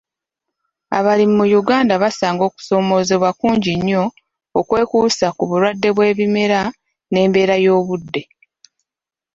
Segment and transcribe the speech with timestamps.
[0.97, 4.03] Abalimi mu Uganda basanga okusoomozeebwa kungi nnyo
[4.59, 6.61] okwekuusa ku bulwadde bw'ebimera
[7.11, 8.21] n'embeera y'obudde.